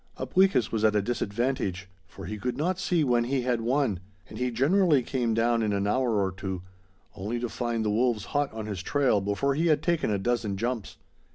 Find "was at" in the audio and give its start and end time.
0.71-0.95